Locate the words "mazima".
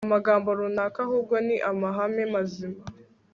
2.33-2.81